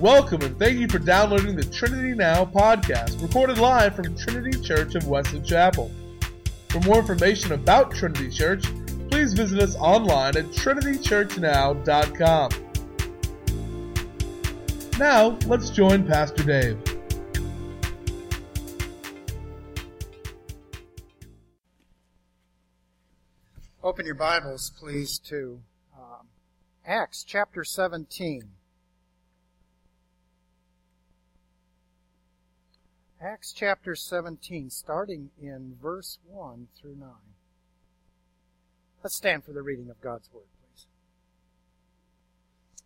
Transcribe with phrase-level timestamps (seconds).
[0.00, 4.96] Welcome and thank you for downloading the Trinity Now podcast, recorded live from Trinity Church
[4.96, 5.88] of Wesley Chapel.
[6.68, 8.64] For more information about Trinity Church,
[9.08, 12.50] please visit us online at trinitychurchnow.com.
[14.98, 16.76] Now, let's join Pastor Dave.
[23.80, 25.60] Open your Bibles, please, to
[25.96, 26.26] um,
[26.84, 28.50] Acts chapter 17.
[33.24, 37.08] Acts chapter 17, starting in verse 1 through 9.
[39.02, 40.84] Let's stand for the reading of God's Word, please.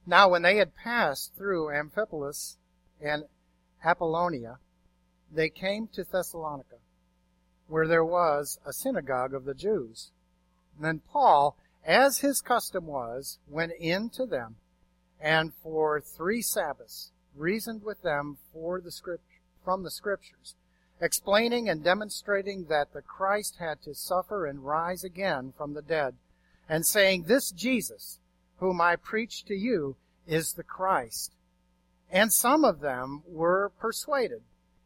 [0.07, 2.57] Now, when they had passed through Amphipolis
[3.01, 3.25] and
[3.85, 4.59] Apollonia,
[5.29, 6.77] they came to Thessalonica,
[7.67, 10.13] where there was a synagogue of the Jews.
[10.79, 14.55] Then Paul, as his custom was, went in to them,
[15.21, 19.25] and for three Sabbaths reasoned with them for the script,
[19.69, 20.55] from the Scriptures,
[20.99, 26.15] explaining and demonstrating that the Christ had to suffer and rise again from the dead,
[26.71, 28.19] and saying, This Jesus,
[28.61, 29.97] whom I preach to you,
[30.27, 31.35] is the Christ.
[32.11, 34.41] And some of them were persuaded,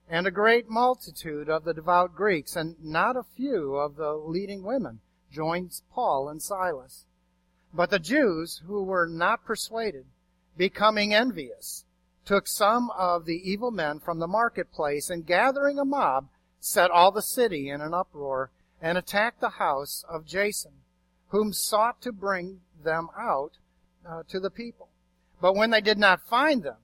[0.08, 4.64] and a great multitude of the devout Greeks, and not a few of the leading
[4.64, 4.98] women
[5.30, 7.04] joined Paul and Silas.
[7.72, 10.06] But the Jews who were not persuaded,
[10.56, 11.84] becoming envious,
[12.24, 16.28] took some of the evil men from the marketplace and gathering a mob,
[16.60, 20.72] set all the city in an uproar and attacked the house of Jason,
[21.28, 23.52] whom sought to bring them out
[24.08, 24.88] uh, to the people.
[25.40, 26.76] But when they did not find them,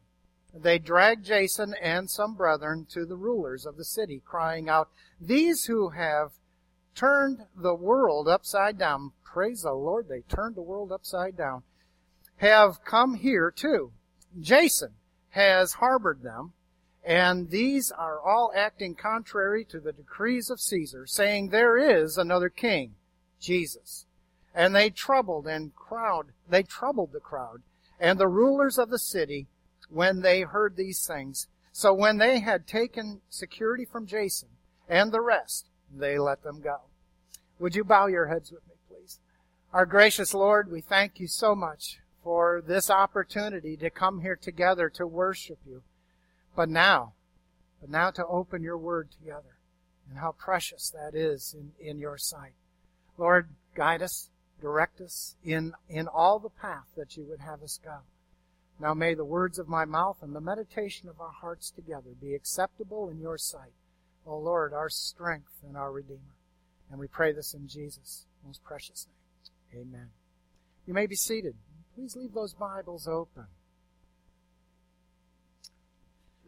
[0.54, 4.88] they dragged Jason and some brethren to the rulers of the city, crying out,
[5.20, 6.32] These who have
[6.94, 9.12] turned the world upside down.
[9.22, 11.62] Praise the Lord, they turned the world upside down.
[12.38, 13.92] Have come here too.
[14.40, 14.94] Jason
[15.30, 16.52] has harbored them,
[17.04, 22.48] and these are all acting contrary to the decrees of Caesar, saying there is another
[22.48, 22.94] king,
[23.40, 24.06] Jesus.
[24.54, 27.62] And they troubled and crowd, they troubled the crowd
[28.00, 29.46] and the rulers of the city
[29.88, 31.48] when they heard these things.
[31.72, 34.48] So when they had taken security from Jason
[34.88, 36.80] and the rest, they let them go.
[37.58, 39.18] Would you bow your heads with me, please?
[39.72, 44.90] Our gracious Lord, we thank you so much for this opportunity to come here together
[44.90, 45.80] to worship you.
[46.54, 47.14] But now,
[47.80, 49.56] but now to open your word together
[50.06, 52.52] and how precious that is in, in your sight.
[53.16, 54.28] Lord, guide us,
[54.60, 58.00] direct us in, in all the path that you would have us go.
[58.78, 62.34] Now may the words of my mouth and the meditation of our hearts together be
[62.34, 63.72] acceptable in your sight.
[64.26, 66.36] O Lord, our strength and our Redeemer.
[66.90, 69.06] And we pray this in Jesus' most precious
[69.72, 69.86] name.
[69.86, 70.08] Amen.
[70.86, 71.54] You may be seated.
[71.98, 73.46] Please leave those Bibles open.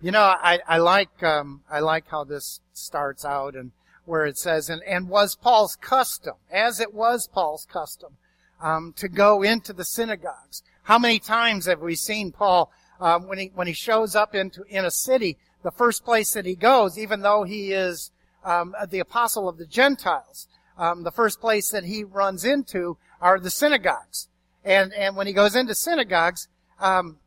[0.00, 3.72] You know, I, I like um, I like how this starts out and
[4.04, 8.16] where it says, and, and was Paul's custom, as it was Paul's custom,
[8.62, 10.62] um, to go into the synagogues.
[10.84, 14.62] How many times have we seen Paul um, when he when he shows up into
[14.68, 18.12] in a city, the first place that he goes, even though he is
[18.44, 20.46] um, the apostle of the Gentiles.
[20.78, 24.28] Um, the first place that he runs into are the synagogues,
[24.64, 26.48] and and when he goes into synagogues,
[26.78, 27.18] um,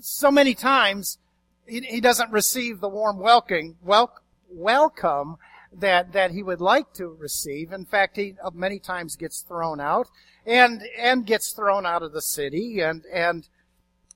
[0.00, 1.18] so many times
[1.66, 4.18] he, he, doesn't receive the warm welcome wel-
[4.50, 5.36] welcome
[5.72, 7.72] that that he would like to receive.
[7.72, 10.08] In fact, he uh, many times gets thrown out
[10.46, 13.48] and and gets thrown out of the city and and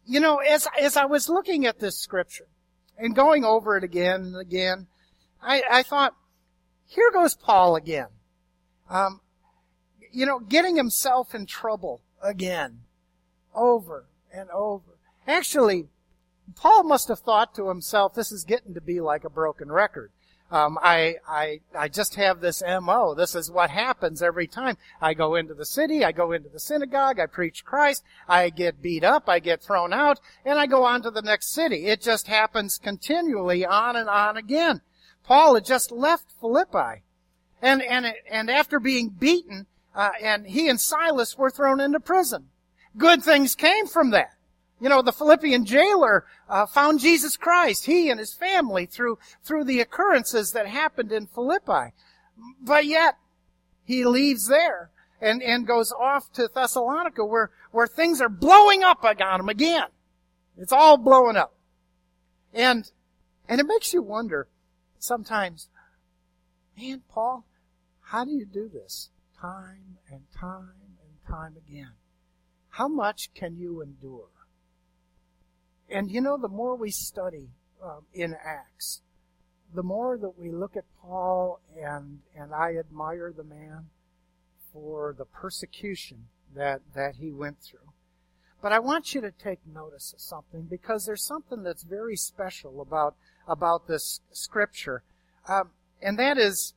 [0.05, 2.49] you know as as I was looking at this scripture
[2.99, 4.87] and going over it again and again
[5.47, 6.15] I, I thought,
[6.87, 8.09] here goes Paul again.
[8.91, 9.21] Um,
[10.17, 12.81] you know, getting himself in trouble again,
[13.55, 14.97] over and over.
[15.29, 15.89] Actually,
[16.55, 20.11] Paul must have thought to himself, this is getting to be like a broken record.
[20.51, 23.15] Um, I, I, I just have this MO.
[23.15, 24.79] This is what happens every time.
[25.03, 28.81] I go into the city, I go into the synagogue, I preach Christ, I get
[28.81, 31.89] beat up, I get thrown out, and I go on to the next city.
[31.89, 34.81] It just happens continually on and on again.
[35.25, 37.03] Paul had just left Philippi.
[37.61, 42.51] And, and, and after being beaten, uh, and he and Silas were thrown into prison.
[42.97, 44.35] Good things came from that.
[44.79, 49.65] You know, the Philippian jailer uh, found Jesus Christ, he and his family, through, through
[49.65, 51.95] the occurrences that happened in Philippi.
[52.61, 53.17] But yet,
[53.85, 59.03] he leaves there and, and goes off to Thessalonica where, where things are blowing up
[59.03, 59.89] on him again.
[60.59, 61.55] It's all blowing up.
[62.53, 62.91] And,
[63.49, 64.49] and it makes you wonder,
[64.99, 65.69] sometimes,
[66.79, 67.47] man, Paul,
[68.03, 69.09] how do you do this?
[69.41, 70.73] Time and time
[71.03, 71.93] and time again.
[72.71, 74.29] How much can you endure?
[75.91, 77.49] and you know, the more we study
[77.83, 79.03] um, in Acts,
[79.75, 83.87] the more that we look at Paul and and I admire the man
[84.73, 87.93] for the persecution that that he went through.
[88.63, 92.81] But I want you to take notice of something because there's something that's very special
[92.81, 93.15] about
[93.47, 95.03] about this scripture,
[95.49, 95.71] um,
[96.03, 96.75] and that is,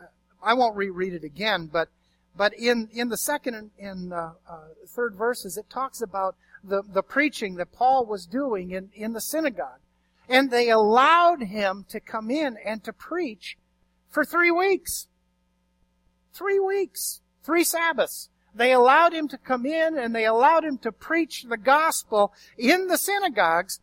[0.00, 0.04] uh,
[0.42, 1.88] I won't reread it again, but
[2.36, 6.82] but in in the second and in, uh, uh, third verses, it talks about the
[6.82, 9.80] the preaching that Paul was doing in in the synagogue,
[10.28, 13.56] and they allowed him to come in and to preach
[14.08, 15.08] for three weeks.
[16.32, 18.30] Three weeks, three Sabbaths.
[18.54, 22.88] They allowed him to come in and they allowed him to preach the gospel in
[22.88, 23.80] the synagogues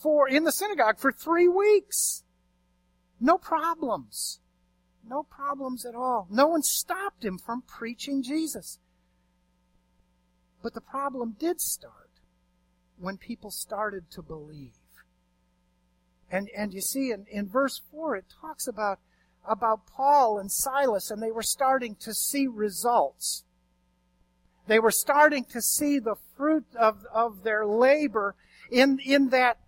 [0.00, 2.24] for, in the synagogue for three weeks.
[3.20, 4.40] No problems.
[5.10, 6.28] No problems at all.
[6.30, 8.78] No one stopped him from preaching Jesus.
[10.62, 12.10] But the problem did start
[12.96, 14.76] when people started to believe.
[16.30, 19.00] And, and you see in, in verse 4, it talks about,
[19.44, 23.42] about Paul and Silas, and they were starting to see results.
[24.68, 28.36] They were starting to see the fruit of, of their labor
[28.70, 29.58] in, in that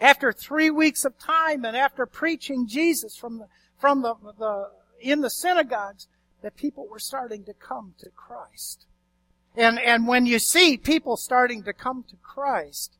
[0.00, 3.48] after three weeks of time and after preaching Jesus from the,
[3.78, 6.08] from the, the, in the synagogues,
[6.42, 8.86] that people were starting to come to Christ.
[9.56, 12.98] And, and when you see people starting to come to Christ,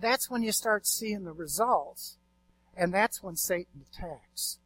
[0.00, 2.16] that's when you start seeing the results.
[2.76, 4.58] And that's when Satan attacks.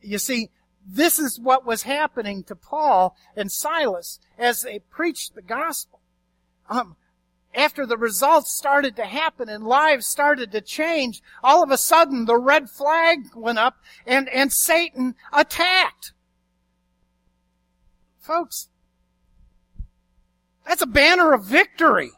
[0.00, 0.50] You see,
[0.86, 6.00] this is what was happening to Paul and Silas as they preached the gospel.
[6.68, 6.96] Um,
[7.54, 12.24] after the results started to happen and lives started to change, all of a sudden
[12.24, 16.12] the red flag went up and, and Satan attacked.
[18.18, 18.68] Folks,
[20.66, 22.10] that's a banner of victory.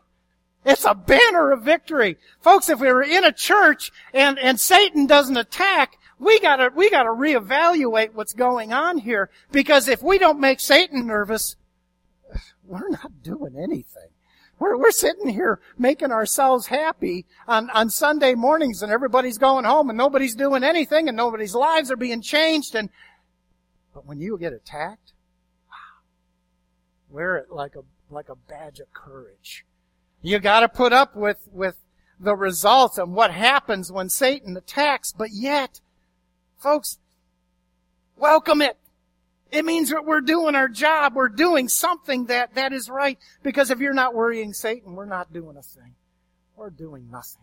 [0.64, 2.16] It's a banner of victory.
[2.40, 6.90] Folks, if we were in a church and, and Satan doesn't attack, we gotta, we
[6.90, 11.56] gotta reevaluate what's going on here because if we don't make Satan nervous,
[12.64, 14.08] we're not doing anything.
[14.58, 19.90] We're, we're sitting here making ourselves happy on, on Sunday mornings and everybody's going home
[19.90, 22.88] and nobody's doing anything and nobody's lives are being changed and,
[23.94, 25.12] but when you get attacked,
[27.10, 29.64] wear it like a, like a badge of courage.
[30.22, 31.76] You gotta put up with, with
[32.18, 35.80] the results and what happens when Satan attacks, but yet,
[36.58, 36.98] Folks,
[38.16, 38.78] welcome it.
[39.52, 41.14] It means that we're doing our job.
[41.14, 43.18] We're doing something that, that is right.
[43.42, 45.94] Because if you're not worrying Satan, we're not doing a thing.
[46.56, 47.42] We're doing nothing.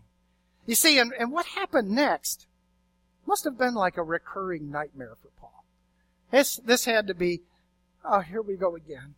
[0.65, 2.47] You see, and, and what happened next
[3.25, 5.63] must have been like a recurring nightmare for Paul.
[6.31, 7.41] This, this had to be,
[8.03, 9.15] oh, here we go again.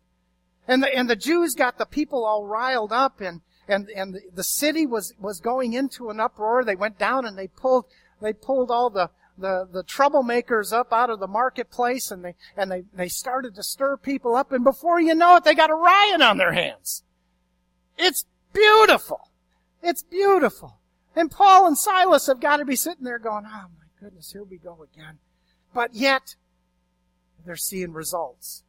[0.68, 4.20] And the, and the Jews got the people all riled up and, and, and the,
[4.34, 6.64] the city was, was going into an uproar.
[6.64, 7.86] They went down and they pulled,
[8.20, 12.70] they pulled all the, the, the troublemakers up out of the marketplace and they, and
[12.70, 15.74] they, they started to stir people up and before you know it, they got a
[15.74, 17.02] riot on their hands.
[17.98, 19.30] It's beautiful.
[19.82, 20.80] It's beautiful.
[21.14, 24.44] And Paul and Silas have got to be sitting there going, oh my goodness, here
[24.44, 25.18] we go again.
[25.72, 26.36] But yet,
[27.44, 28.64] they're seeing results.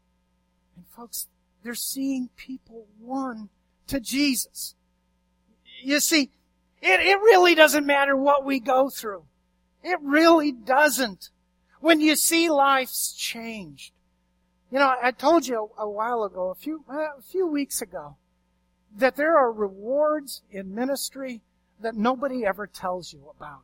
[0.75, 1.27] And folks,
[1.63, 3.49] they're seeing people won
[3.87, 4.75] to Jesus.
[5.81, 6.31] You see,
[6.81, 9.23] it, it really doesn't matter what we go through.
[9.87, 11.29] It really doesn't.
[11.79, 13.93] When you see life's changed.
[14.69, 18.17] You know, I told you a, while ago, a few, a few weeks ago,
[18.97, 21.41] that there are rewards in ministry
[21.79, 23.63] that nobody ever tells you about.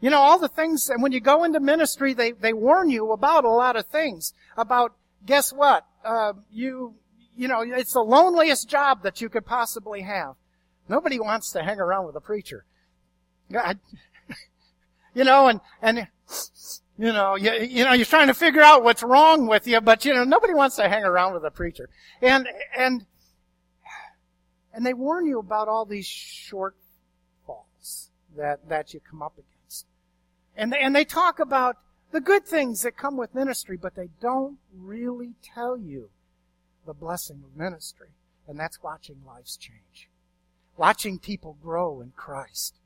[0.00, 3.12] You know, all the things, and when you go into ministry, they, they warn you
[3.12, 4.34] about a lot of things.
[4.56, 5.86] About, guess what?
[6.04, 6.96] Uh, you,
[7.36, 10.34] you know, it's the loneliest job that you could possibly have.
[10.88, 12.64] Nobody wants to hang around with a preacher.
[13.54, 13.76] I,
[15.14, 16.08] you know, and, and,
[16.98, 20.04] you know, you, you know, you're trying to figure out what's wrong with you, but
[20.04, 21.88] you know, nobody wants to hang around with a preacher.
[22.20, 23.06] And, and,
[24.72, 26.72] and they warn you about all these shortfalls
[28.36, 29.86] that, that you come up against.
[30.56, 31.76] And they, and they talk about
[32.10, 36.10] the good things that come with ministry, but they don't really tell you
[36.86, 38.08] the blessing of ministry.
[38.46, 40.08] And that's watching lives change.
[40.76, 42.78] Watching people grow in Christ.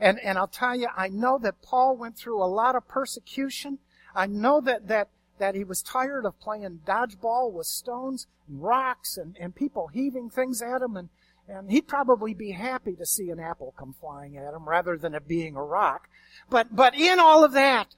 [0.00, 3.78] And, and I'll tell you, I know that Paul went through a lot of persecution.
[4.14, 9.16] I know that, that, that he was tired of playing dodgeball with stones and rocks
[9.16, 10.96] and, and people heaving things at him.
[10.96, 11.08] And,
[11.48, 15.14] and he'd probably be happy to see an apple come flying at him rather than
[15.14, 16.08] it being a rock.
[16.50, 17.94] But, but in all of that,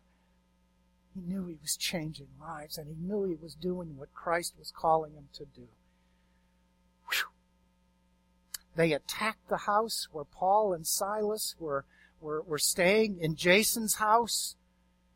[1.14, 4.72] he knew he was changing lives and he knew he was doing what Christ was
[4.74, 5.68] calling him to do.
[8.78, 11.84] They attacked the house where Paul and Silas were,
[12.20, 14.54] were, were staying in Jason's house.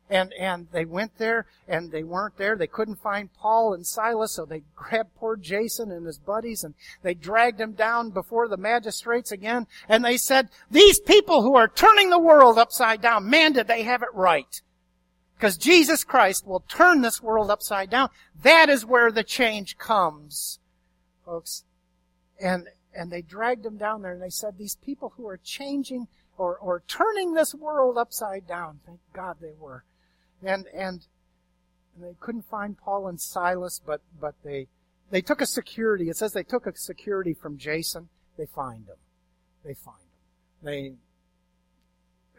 [0.09, 2.57] And, and they went there and they weren't there.
[2.57, 6.75] They couldn't find Paul and Silas, so they grabbed poor Jason and his buddies and
[7.03, 9.65] they dragged him down before the magistrates again.
[9.87, 13.83] And they said, these people who are turning the world upside down, man, did they
[13.83, 14.61] have it right.
[15.37, 18.09] Because Jesus Christ will turn this world upside down.
[18.43, 20.59] That is where the change comes,
[21.25, 21.63] folks.
[22.41, 26.07] And, and they dragged him down there and they said, these people who are changing
[26.37, 29.83] or, or turning this world upside down, thank God they were.
[30.41, 31.05] And, and,
[31.95, 34.67] and they couldn't find Paul and Silas, but, but they,
[35.11, 36.09] they took a security.
[36.09, 38.09] It says they took a security from Jason.
[38.37, 38.95] They find him.
[39.63, 40.63] They find him.
[40.63, 40.93] They,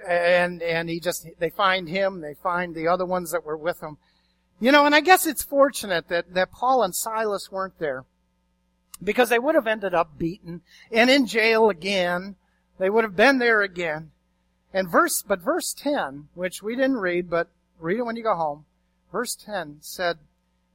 [0.07, 3.83] and, and he just, they find him, they find the other ones that were with
[3.83, 3.97] him.
[4.61, 8.05] You know, and I guess it's fortunate that, that Paul and Silas weren't there.
[9.03, 12.37] Because they would have ended up beaten and in jail again.
[12.79, 14.13] They would have been there again.
[14.73, 17.49] And verse, but verse 10, which we didn't read, but
[17.79, 18.65] read it when you go home.
[19.13, 20.19] Verse 10 said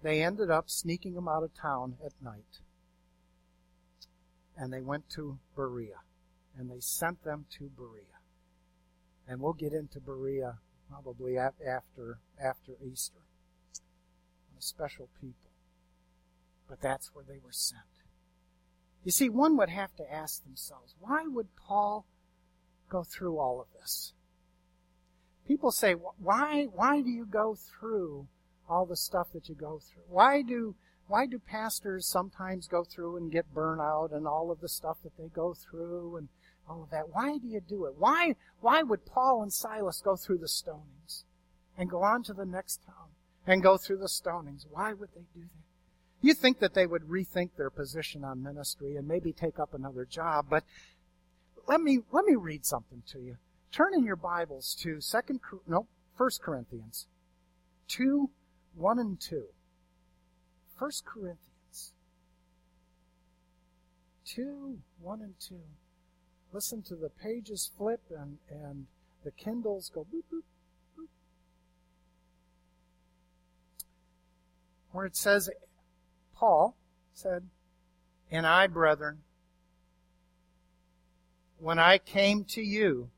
[0.02, 2.60] they ended up sneaking them out of town at night.
[4.56, 6.00] And they went to Berea.
[6.58, 8.04] And they sent them to Berea.
[9.28, 10.60] And we'll get into Berea
[10.90, 13.20] probably after, after Easter.
[14.58, 15.52] A special people.
[16.68, 17.82] But that's where they were sent.
[19.03, 22.06] You see, one would have to ask themselves, why would Paul
[22.89, 24.13] go through all of this?
[25.48, 28.27] People say, why, why do you go through
[28.70, 30.03] all the stuff that you go through?
[30.08, 30.75] Why do,
[31.08, 35.18] why do pastors sometimes go through and get burnout and all of the stuff that
[35.18, 36.29] they go through and
[36.70, 37.10] all of that.
[37.10, 37.96] Why do you do it?
[37.98, 41.24] Why, why would Paul and Silas go through the stonings
[41.77, 43.10] and go on to the next town
[43.48, 44.65] and go through the stonings?
[44.70, 45.69] Why would they do that?
[46.22, 50.06] You think that they would rethink their position on ministry and maybe take up another
[50.06, 50.64] job, but
[51.68, 53.38] let me, let me read something to you.
[53.72, 57.08] Turn in your Bibles to second, no, first Corinthians
[57.88, 58.30] 2,
[58.76, 59.44] 1 and 2.
[60.78, 61.94] First Corinthians
[64.26, 65.56] 2, 1 and 2
[66.52, 68.88] listen to the pages flip and, and
[69.24, 70.44] the Kindles go boop, boop,
[70.98, 71.08] boop.
[74.92, 75.50] Where it says,
[76.39, 76.77] Paul
[77.13, 77.43] said,
[78.31, 79.19] And I, brethren,
[81.58, 83.10] when I came to you,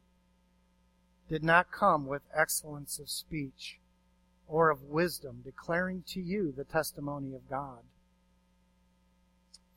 [1.29, 3.79] did not come with excellence of speech
[4.47, 7.83] or of wisdom, declaring to you the testimony of God.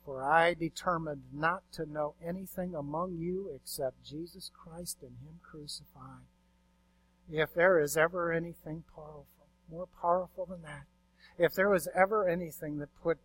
[0.03, 6.25] For I determined not to know anything among you except Jesus Christ and Him crucified.
[7.31, 10.85] If there is ever anything powerful, more powerful than that,
[11.37, 13.17] if there was ever anything that put,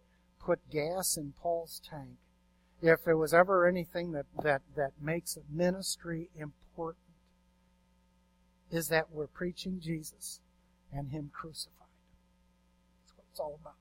[0.44, 2.16] put gas in Paul's tank,
[2.82, 7.04] if there was ever anything that, that, that makes a ministry important,
[8.70, 10.40] is that we're preaching Jesus
[10.92, 11.74] and Him crucified.
[13.02, 13.74] That's what it's all about.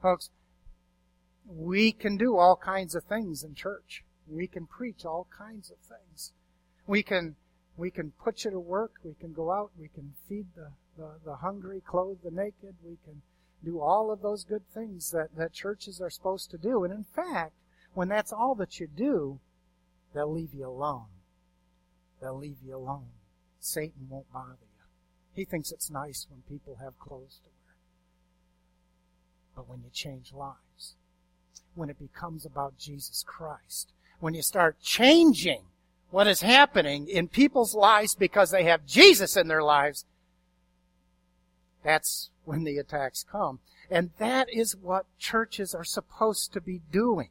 [0.00, 0.30] Folks,
[1.46, 4.04] we can do all kinds of things in church.
[4.26, 6.32] We can preach all kinds of things.
[6.86, 7.36] We can
[7.76, 8.92] we can put you to work.
[9.02, 9.70] We can go out.
[9.78, 12.76] We can feed the, the, the hungry, clothe the naked.
[12.84, 13.22] We can
[13.64, 16.84] do all of those good things that, that churches are supposed to do.
[16.84, 17.52] And in fact,
[17.94, 19.40] when that's all that you do,
[20.14, 21.06] they'll leave you alone.
[22.20, 23.08] They'll leave you alone.
[23.60, 24.84] Satan won't bother you.
[25.34, 27.76] He thinks it's nice when people have clothes to wear.
[29.56, 30.94] But when you change lives,
[31.74, 33.92] when it becomes about Jesus Christ.
[34.20, 35.62] When you start changing
[36.10, 40.04] what is happening in people's lives because they have Jesus in their lives,
[41.82, 43.60] that's when the attacks come.
[43.90, 47.30] And that is what churches are supposed to be doing.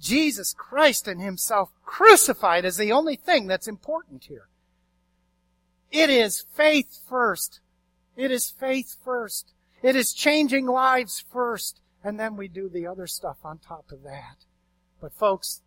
[0.00, 4.48] Jesus Christ and Himself crucified is the only thing that's important here.
[5.90, 7.60] It is faith first.
[8.16, 9.52] It is faith first.
[9.82, 14.02] It is changing lives first and then we do the other stuff on top of
[14.02, 14.44] that.
[15.00, 15.62] But folks,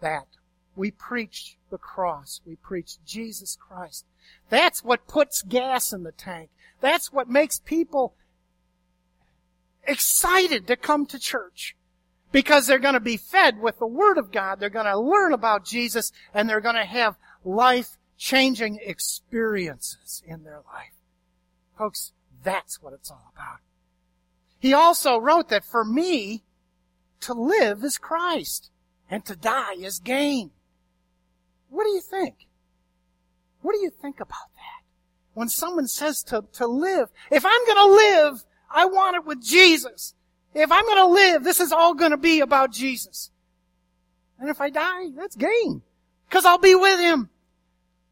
[0.00, 0.28] that.
[0.76, 2.40] We preach the cross.
[2.46, 4.06] We preach Jesus Christ.
[4.48, 6.50] That's what puts gas in the tank.
[6.80, 8.14] That's what makes people
[9.86, 11.76] excited to come to church.
[12.32, 14.58] Because they're going to be fed with the Word of God.
[14.58, 20.42] They're going to learn about Jesus and they're going to have life changing experiences in
[20.42, 20.94] their life.
[21.78, 22.12] Folks,
[22.42, 23.58] that's what it's all about.
[24.58, 26.42] He also wrote that for me,
[27.24, 28.70] to live is Christ
[29.10, 30.50] and to die is gain.
[31.70, 32.43] What do you think?
[33.64, 34.84] What do you think about that?
[35.32, 40.12] When someone says to, to live, if I'm gonna live, I want it with Jesus.
[40.52, 43.30] If I'm gonna live, this is all gonna be about Jesus.
[44.38, 45.80] And if I die, that's gain.
[46.28, 47.30] Cause I'll be with him.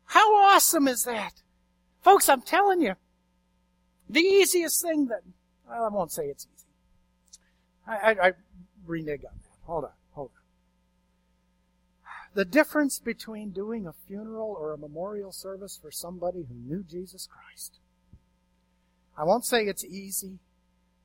[0.07, 1.43] How awesome is that?
[2.01, 2.95] Folks, I'm telling you,
[4.09, 5.21] the easiest thing that,
[5.69, 6.67] well, I won't say it's easy.
[7.87, 8.33] I, I, I
[8.87, 9.67] renege on that.
[9.67, 9.91] Hold on.
[12.35, 17.29] The difference between doing a funeral or a memorial service for somebody who knew Jesus
[17.31, 17.79] Christ.
[19.17, 20.39] I won't say it's easy,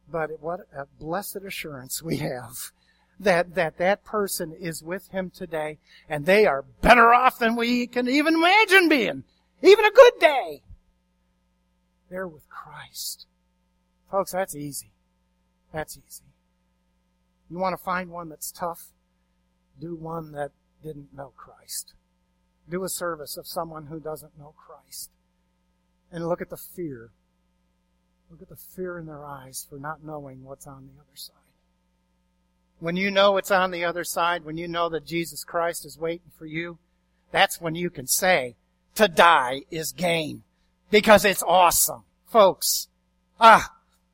[0.09, 2.71] but what a blessed assurance we have
[3.19, 5.79] that, that that person is with him today
[6.09, 9.23] and they are better off than we can even imagine being.
[9.61, 10.61] Even a good day.
[12.09, 13.25] They're with Christ.
[14.09, 14.91] Folks, that's easy.
[15.73, 16.23] That's easy.
[17.49, 18.91] You want to find one that's tough?
[19.79, 20.51] Do one that
[20.87, 21.93] didn't know Christ.
[22.69, 25.11] Do a service of someone who doesn't know Christ.
[26.11, 27.11] And look at the fear.
[28.31, 31.35] Look at the fear in their eyes for not knowing what's on the other side.
[32.79, 35.97] When you know it's on the other side, when you know that Jesus Christ is
[35.97, 36.77] waiting for you,
[37.31, 38.55] that's when you can say,
[38.95, 40.43] to die is gain.
[40.89, 42.03] Because it's awesome.
[42.27, 42.87] Folks,
[43.39, 43.73] ah,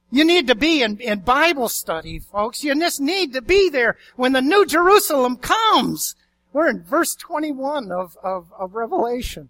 [0.10, 2.63] you need to be in, in Bible study, folks.
[2.63, 6.15] You just need to be there when the New Jerusalem comes.
[6.53, 9.50] We're in verse 21 of, of, of Revelation.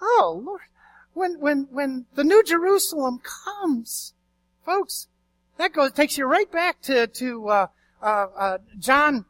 [0.00, 0.60] Oh, Lord.
[1.12, 4.14] When, when, when the New Jerusalem comes,
[4.64, 5.08] folks,
[5.56, 7.66] that goes, takes you right back to, to, uh,
[8.00, 9.24] uh, uh, John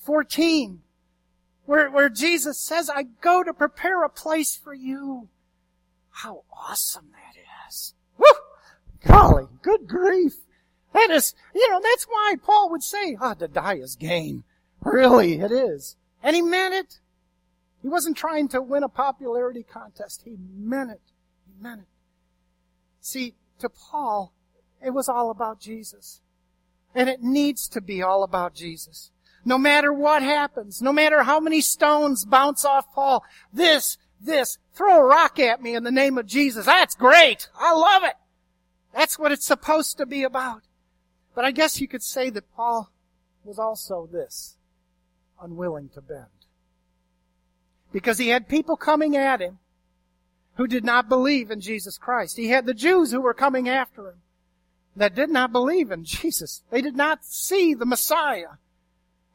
[0.00, 0.82] 14,
[1.64, 5.28] where, where Jesus says, I go to prepare a place for you.
[6.10, 7.94] How awesome that is.
[8.18, 8.26] Woo!
[9.06, 10.34] Golly, good grief.
[10.92, 14.44] That is, you know, that's why Paul would say, ah, to die is gain.
[14.82, 15.96] Really, it is.
[16.24, 16.98] And he meant it.
[17.82, 20.22] He wasn't trying to win a popularity contest.
[20.24, 21.02] He meant it.
[21.46, 21.86] He meant it.
[23.00, 24.32] See, to Paul,
[24.84, 26.22] it was all about Jesus.
[26.94, 29.10] And it needs to be all about Jesus.
[29.44, 33.22] No matter what happens, no matter how many stones bounce off Paul,
[33.52, 36.64] this, this, throw a rock at me in the name of Jesus.
[36.64, 37.50] That's great.
[37.54, 38.14] I love it.
[38.94, 40.62] That's what it's supposed to be about.
[41.34, 42.90] But I guess you could say that Paul
[43.44, 44.56] was also this,
[45.44, 46.26] unwilling to bend.
[47.92, 49.58] Because he had people coming at him
[50.54, 52.36] who did not believe in Jesus Christ.
[52.36, 54.22] He had the Jews who were coming after him
[54.96, 56.62] that did not believe in Jesus.
[56.70, 58.58] They did not see the Messiah.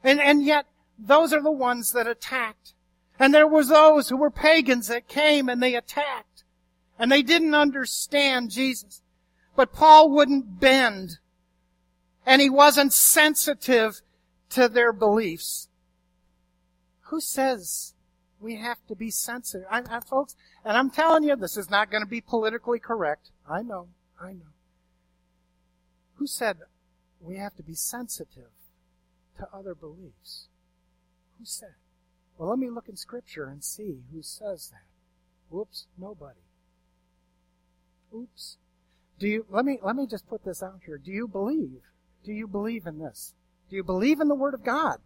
[0.04, 0.65] And, and yet,
[0.98, 2.74] those are the ones that attacked.
[3.19, 6.43] And there was those who were pagans that came and they attacked.
[6.98, 9.02] And they didn't understand Jesus.
[9.56, 11.19] But Paul wouldn't bend.
[12.26, 14.02] And he wasn't sensitive
[14.52, 15.69] to their beliefs.
[17.10, 17.95] Who says
[18.39, 19.67] we have to be sensitive?
[19.69, 23.32] I, I, folks, and I'm telling you, this is not going to be politically correct.
[23.50, 23.88] I know.
[24.22, 24.54] I know.
[26.15, 26.58] Who said
[27.19, 28.52] we have to be sensitive
[29.38, 30.50] to other beliefs?
[31.39, 31.74] Who said?
[32.38, 34.86] Well, let me look in Scripture and see who says that.
[35.50, 36.39] Whoops, nobody.
[38.15, 38.58] Oops.
[39.17, 41.00] Do you, let me, let me just put this out here.
[41.00, 41.82] Do you believe?
[42.24, 43.34] Do you believe in this?
[43.69, 44.98] Do you believe in the Word of God?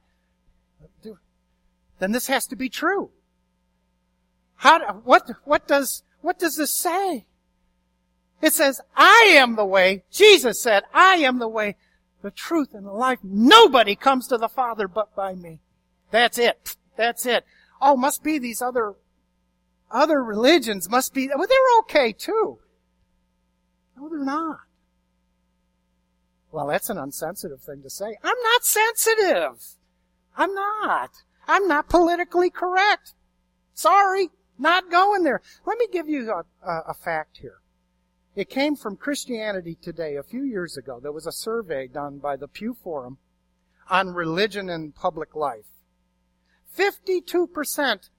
[1.02, 1.18] Do,
[2.00, 3.12] then this has to be true.
[4.56, 7.26] How, what, what does, what does this say?
[8.42, 10.04] It says, I am the way.
[10.12, 11.78] Jesus said, I am the way,
[12.22, 13.20] the truth, and the life.
[13.24, 15.60] Nobody comes to the Father but by me.
[16.12, 16.76] That's it.
[16.96, 17.46] That's it.
[17.82, 18.96] Oh, must be these other,
[19.90, 22.60] other religions must be, well, they're okay too.
[23.98, 24.60] No, they're not.
[26.52, 28.18] Well, that's an unsensitive thing to say.
[28.24, 29.64] I'm not sensitive.
[30.38, 31.12] I'm not.
[31.48, 33.14] I'm not politically correct.
[33.74, 35.42] Sorry, not going there.
[35.66, 37.60] Let me give you a, a, a fact here.
[38.36, 41.00] It came from Christianity Today a few years ago.
[41.00, 43.18] There was a survey done by the Pew Forum
[43.90, 45.66] on religion and public life.
[46.76, 48.10] 52%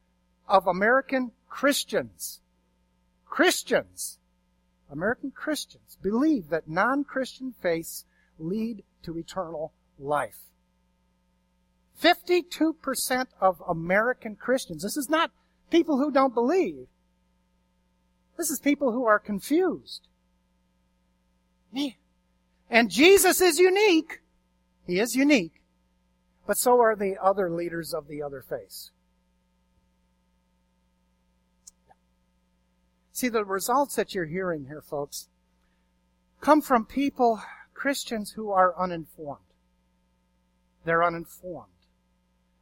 [0.49, 2.41] of American Christians,
[3.27, 4.19] Christians,
[4.91, 8.05] American Christians believe that non-Christian faiths
[8.39, 10.39] lead to eternal life.
[12.03, 15.31] 52% of American Christians, this is not
[15.71, 16.87] people who don't believe.
[18.37, 20.09] This is people who are confused.
[21.73, 21.95] Man.
[22.71, 24.21] And Jesus is unique.
[24.87, 25.61] He is unique.
[26.47, 28.91] But so are the other leaders of the other faiths.
[33.13, 35.29] See, the results that you're hearing here, folks,
[36.41, 37.41] come from people,
[37.73, 39.45] Christians who are uninformed.
[40.85, 41.74] They're uninformed.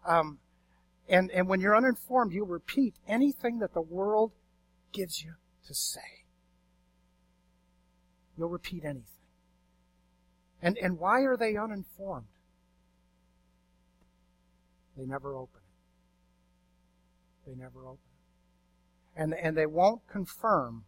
[0.04, 0.38] Um,
[1.08, 4.32] and, and when you're uninformed, you repeat anything that the world
[4.92, 5.34] gives you
[5.66, 6.24] to say.
[8.36, 9.04] You'll repeat anything.
[10.60, 12.26] And, and why are they uninformed?
[14.96, 15.60] They never open
[17.46, 17.50] it.
[17.50, 19.20] They never open it.
[19.20, 20.84] And, and they won't confirm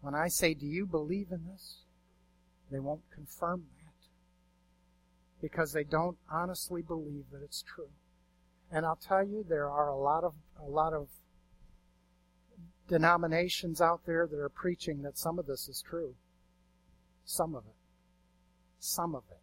[0.00, 1.82] when I say, Do you believe in this?
[2.70, 3.84] They won't confirm that
[5.40, 7.90] because they don't honestly believe that it's true.
[8.70, 11.08] And I'll tell you, there are a lot of, a lot of
[12.88, 16.14] denominations out there that are preaching that some of this is true.
[17.24, 17.76] Some of it.
[18.78, 19.38] Some of it.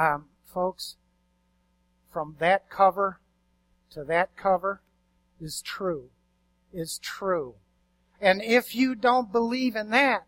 [0.00, 0.96] Um, folks,
[2.10, 3.20] from that cover
[3.90, 4.82] to that cover
[5.40, 6.10] is true.
[6.72, 7.54] Is true.
[8.20, 10.26] And if you don't believe in that,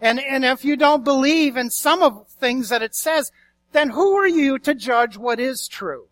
[0.00, 3.30] and, and if you don't believe in some of the things that it says,
[3.72, 6.08] then who are you to judge what is true?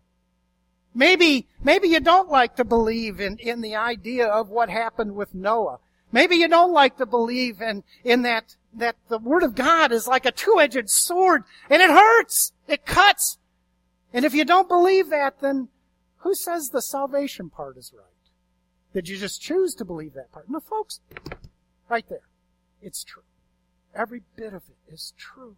[0.93, 5.35] Maybe, maybe you don't like to believe in, in the idea of what happened with
[5.35, 5.79] Noah.
[6.11, 10.07] Maybe you don't like to believe in, in that, that the Word of God is
[10.07, 12.53] like a two-edged sword and it hurts.
[12.67, 13.37] It cuts.
[14.13, 15.67] And if you don't believe that, then
[16.19, 18.05] who says the salvation part is right?
[18.93, 20.49] Did you just choose to believe that part?
[20.49, 21.01] No, folks,
[21.89, 22.27] right there.
[22.81, 23.23] It's true.
[23.93, 25.57] Every bit of it is true.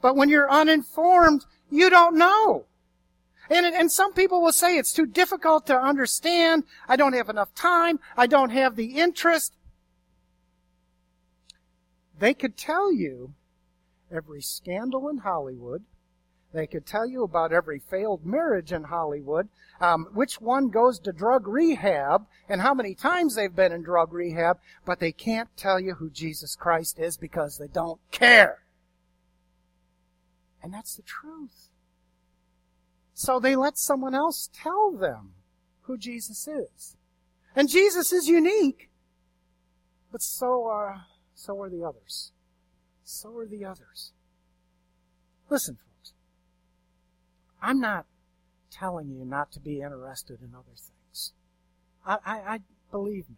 [0.00, 2.66] But when you're uninformed, you don't know.
[3.48, 6.64] And, and some people will say it's too difficult to understand.
[6.88, 8.00] I don't have enough time.
[8.16, 9.54] I don't have the interest.
[12.18, 13.34] They could tell you
[14.10, 15.84] every scandal in Hollywood.
[16.52, 19.48] They could tell you about every failed marriage in Hollywood,
[19.80, 24.12] um, which one goes to drug rehab, and how many times they've been in drug
[24.12, 28.62] rehab, but they can't tell you who Jesus Christ is because they don't care.
[30.66, 31.68] And that's the truth.
[33.14, 35.34] So they let someone else tell them
[35.82, 36.96] who Jesus is.
[37.54, 38.90] And Jesus is unique,
[40.10, 41.02] but so are,
[41.36, 42.32] so are the others.
[43.04, 44.10] So are the others.
[45.50, 46.14] Listen, folks.
[47.62, 48.06] I'm not
[48.68, 51.32] telling you not to be interested in other things.
[52.04, 53.36] I, I, I believe me.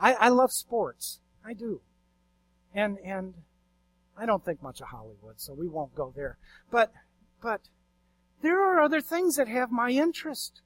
[0.00, 1.20] I, I love sports.
[1.44, 1.82] I do.
[2.74, 3.34] And, and
[4.18, 6.38] I don't think much of Hollywood, so we won't go there.
[6.70, 6.92] But,
[7.42, 7.62] but,
[8.42, 10.60] there are other things that have my interest.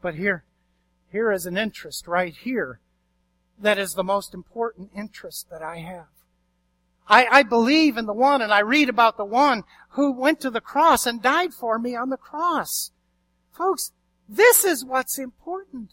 [0.00, 0.44] But here,
[1.10, 2.80] here is an interest right here
[3.58, 6.06] that is the most important interest that I have.
[7.08, 10.50] I, I believe in the one and I read about the one who went to
[10.50, 12.92] the cross and died for me on the cross.
[13.50, 13.92] Folks,
[14.28, 15.92] this is what's important.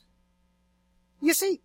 [1.21, 1.61] You see,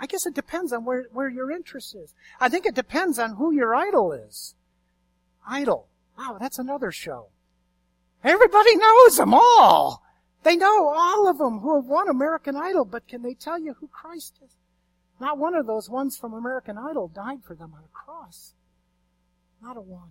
[0.00, 2.14] I guess it depends on where, where your interest is.
[2.40, 4.54] I think it depends on who your idol is.
[5.46, 5.88] Idol.
[6.16, 7.28] Wow, that's another show.
[8.22, 10.02] Everybody knows them all.
[10.42, 13.74] They know all of them who have won American Idol, but can they tell you
[13.74, 14.56] who Christ is?
[15.20, 18.54] Not one of those ones from American Idol died for them on a cross.
[19.60, 20.10] Not a one.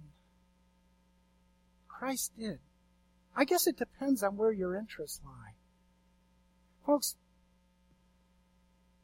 [1.87, 2.59] Christ did.
[3.35, 5.53] I guess it depends on where your interests lie.
[6.85, 7.15] Folks,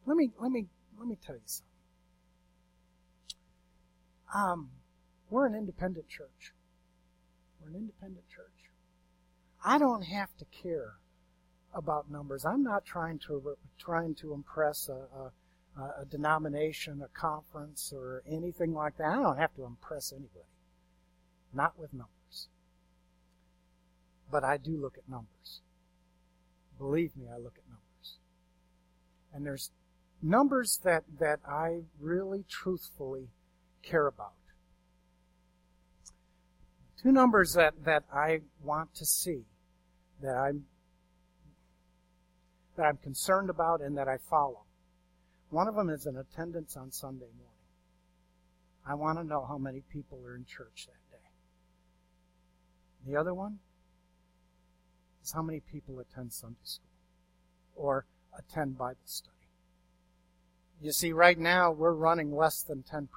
[0.06, 1.68] let me let me let me tell you something.
[4.34, 4.70] Um,
[5.30, 6.54] we're an independent church.
[7.62, 8.48] We're an independent church.
[9.64, 10.96] I don't have to care
[11.74, 12.46] about numbers.
[12.46, 15.32] I'm not trying to trying to impress a,
[15.78, 19.08] a, a denomination, a conference, or anything like that.
[19.08, 20.46] I don't have to impress anybody.
[21.54, 22.50] Not with numbers.
[24.32, 25.62] But I do look at numbers.
[26.78, 28.18] Believe me, I look at numbers.
[29.34, 29.72] And there's
[30.24, 33.28] numbers that, that I really truthfully
[33.84, 34.34] care about.
[37.02, 39.44] Two numbers that, that I want to see,
[40.22, 40.64] that I'm,
[42.78, 44.64] that I'm concerned about and that I follow.
[45.50, 47.50] One of them is an attendance on Sunday morning.
[48.88, 51.24] I want to know how many people are in church that day.
[53.06, 53.60] The other one
[55.24, 56.88] is how many people attend Sunday school
[57.76, 58.06] or
[58.38, 59.43] attend Bible study.
[60.84, 63.08] You see, right now we're running less than 10%.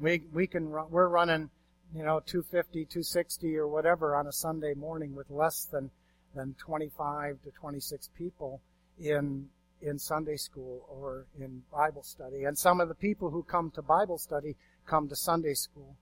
[0.00, 1.50] We, we can run, we're running,
[1.94, 5.90] you know, 250, 260 or whatever on a Sunday morning with less than,
[6.34, 8.62] than 25 to 26 people
[8.98, 9.50] in,
[9.82, 12.44] in Sunday school or in Bible study.
[12.44, 15.96] And some of the people who come to Bible study come to Sunday school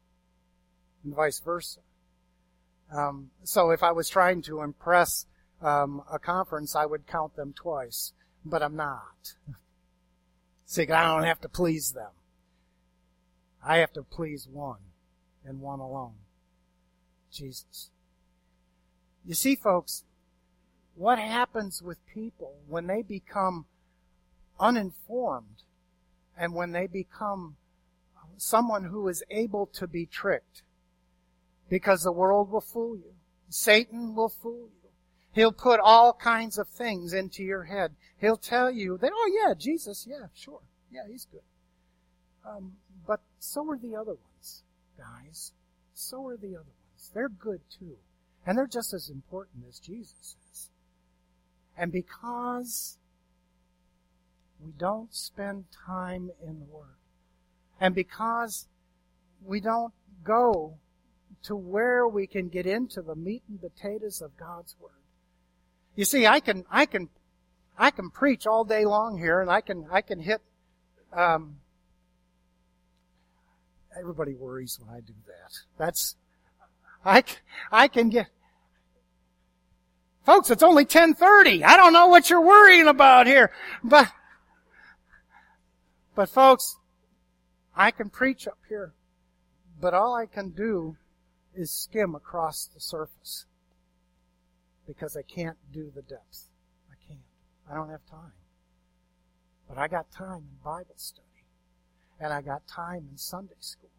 [1.02, 1.80] and vice versa.
[2.96, 5.26] Um, so if I was trying to impress
[5.60, 8.12] um, a conference, I would count them twice,
[8.44, 9.34] but I'm not.
[10.66, 12.10] See, I don't have to please them.
[13.64, 14.80] I have to please one
[15.44, 16.14] and one alone.
[17.32, 17.90] Jesus.
[19.24, 20.04] You see, folks,
[20.94, 23.66] what happens with people when they become
[24.60, 25.62] uninformed
[26.36, 27.56] and when they become
[28.36, 30.62] someone who is able to be tricked?
[31.68, 33.14] Because the world will fool you.
[33.48, 34.83] Satan will fool you.
[35.34, 37.92] He'll put all kinds of things into your head.
[38.20, 40.60] He'll tell you that, oh yeah, Jesus, yeah, sure.
[40.92, 41.42] Yeah, he's good.
[42.48, 42.74] Um,
[43.06, 44.62] but so are the other ones,
[44.96, 45.52] guys.
[45.92, 47.10] So are the other ones.
[47.12, 47.96] They're good too.
[48.46, 50.70] And they're just as important as Jesus is.
[51.76, 52.98] And because
[54.64, 56.96] we don't spend time in the Word,
[57.80, 58.68] and because
[59.44, 59.92] we don't
[60.22, 60.78] go
[61.42, 64.92] to where we can get into the meat and potatoes of God's Word.
[65.96, 67.08] You see, I can, I can,
[67.78, 70.40] I can preach all day long here and I can, I can hit,
[71.12, 71.56] um,
[73.98, 75.52] everybody worries when I do that.
[75.78, 76.16] That's,
[77.04, 77.22] I,
[77.70, 78.26] I can get,
[80.26, 81.62] folks, it's only 1030.
[81.62, 83.52] I don't know what you're worrying about here,
[83.84, 84.10] but,
[86.16, 86.76] but folks,
[87.76, 88.94] I can preach up here,
[89.80, 90.96] but all I can do
[91.54, 93.46] is skim across the surface
[94.86, 96.48] because I can't do the depths.
[96.90, 97.20] I can't.
[97.70, 98.32] I don't have time.
[99.68, 101.22] But I got time in Bible study.
[102.20, 103.90] And I got time in Sunday school.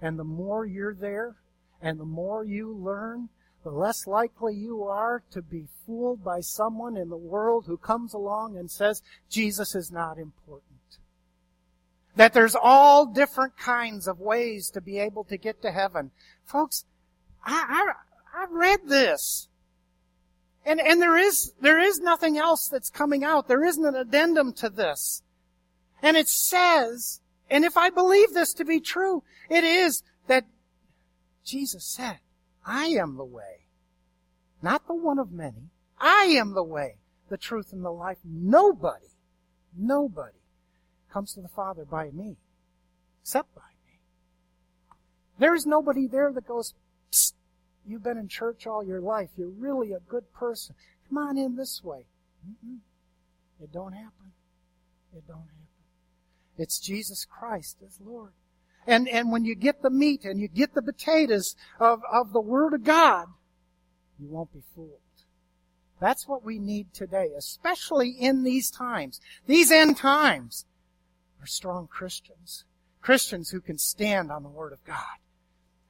[0.00, 1.36] And the more you're there
[1.80, 3.28] and the more you learn,
[3.64, 8.14] the less likely you are to be fooled by someone in the world who comes
[8.14, 10.62] along and says Jesus is not important.
[12.14, 16.12] That there's all different kinds of ways to be able to get to heaven.
[16.44, 16.84] Folks,
[17.44, 17.92] I,
[18.34, 19.48] I, I read this.
[20.66, 23.46] And, and there is, there is nothing else that's coming out.
[23.46, 25.22] There isn't an addendum to this.
[26.02, 30.44] And it says, and if I believe this to be true, it is that
[31.44, 32.18] Jesus said,
[32.66, 33.68] I am the way.
[34.60, 35.70] Not the one of many.
[36.00, 36.96] I am the way,
[37.30, 38.18] the truth, and the life.
[38.24, 39.06] Nobody,
[39.78, 40.38] nobody
[41.12, 42.38] comes to the Father by me,
[43.22, 44.00] except by me.
[45.38, 46.74] There is nobody there that goes,
[47.12, 47.34] Psst,
[47.86, 49.30] you've been in church all your life.
[49.36, 50.74] You're really a good person.
[51.08, 52.06] Come on in this way.
[52.46, 52.78] Mm-mm.
[53.62, 54.32] It don't happen.
[55.16, 55.52] It don't happen.
[56.58, 58.32] It's Jesus Christ as Lord.
[58.86, 62.40] And, and when you get the meat and you get the potatoes of, of the
[62.40, 63.26] Word of God,
[64.18, 65.00] you won't be fooled.
[66.00, 70.66] That's what we need today, especially in these times, these end times
[71.40, 72.64] are strong Christians.
[73.00, 75.18] Christians who can stand on the Word of God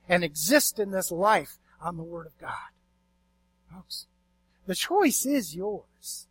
[0.09, 2.70] and exist in this life on the Word of God.
[3.72, 4.06] Folks,
[4.66, 6.26] the choice is yours.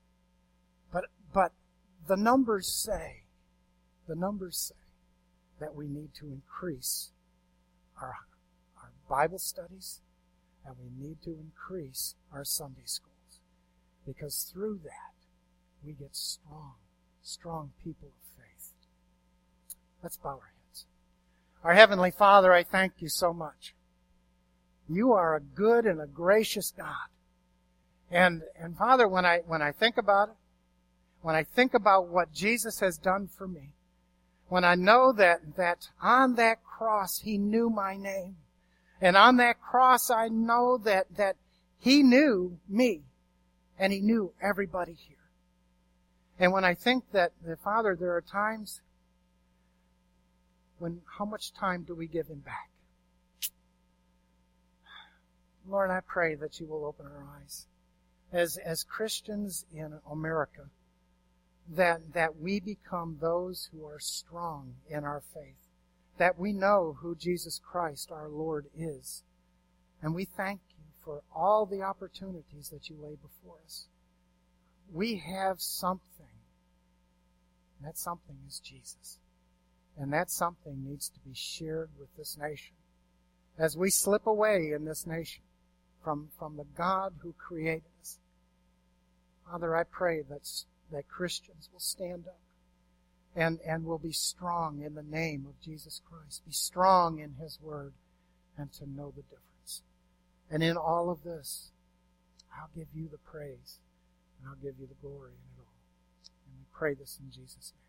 [0.91, 1.51] But, but
[2.08, 3.23] the numbers say,
[4.08, 4.75] the numbers say
[5.60, 7.10] that we need to increase
[8.01, 8.15] our,
[8.77, 10.01] our Bible studies
[10.65, 13.12] and we need to increase our Sunday schools.
[14.05, 15.13] Because through that,
[15.86, 16.73] we get strong,
[17.21, 18.71] strong people of faith.
[20.01, 20.86] Let's bow our heads.
[21.63, 23.73] Our Heavenly Father, I thank you so much.
[24.88, 27.10] You are a good and a gracious God.
[28.12, 30.36] And, and Father, when I, when I think about it,
[31.21, 33.71] when I think about what Jesus has done for me,
[34.48, 38.36] when I know that, that on that cross He knew my name,
[39.02, 41.36] and on that cross I know that, that
[41.80, 43.02] He knew me,
[43.80, 45.15] and He knew everybody here.
[46.38, 48.82] And when I think that, that Father, there are times
[50.78, 52.69] when how much time do we give him back?
[55.67, 57.67] Lord, I pray that you will open our eyes
[58.32, 60.69] as, as Christians in America,
[61.69, 65.69] that, that we become those who are strong in our faith,
[66.17, 69.23] that we know who Jesus Christ our Lord is.
[70.01, 73.88] And we thank you for all the opportunities that you lay before us.
[74.91, 76.01] We have something.
[77.82, 79.19] That something is Jesus.
[79.97, 82.75] And that something needs to be shared with this nation.
[83.58, 85.44] As we slip away in this nation
[86.06, 88.20] from, from the God who created us.
[89.50, 90.48] Father, I pray that,
[90.91, 92.39] that Christians will stand up
[93.36, 96.46] and, and will be strong in the name of Jesus Christ.
[96.46, 97.94] Be strong in His Word
[98.56, 99.82] and to know the difference.
[100.52, 101.72] And in all of this,
[102.56, 103.80] I'll give you the praise
[104.39, 105.74] and I'll give you the glory in it all.
[106.48, 107.85] And we pray this in Jesus' name.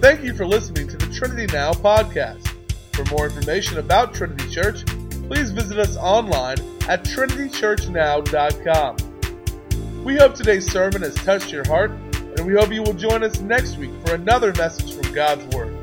[0.00, 2.46] Thank you for listening to the Trinity Now podcast.
[2.92, 4.86] For more information about Trinity Church,
[5.26, 6.58] please visit us online
[6.88, 10.04] at trinitychurchnow.com.
[10.04, 13.40] We hope today's sermon has touched your heart, and we hope you will join us
[13.40, 15.76] next week for another message from God's Word.